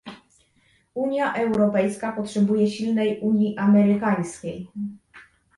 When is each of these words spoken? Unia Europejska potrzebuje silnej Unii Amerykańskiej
Unia 0.95 1.33
Europejska 1.33 2.11
potrzebuje 2.11 2.67
silnej 2.67 3.19
Unii 3.19 3.57
Amerykańskiej 3.57 4.67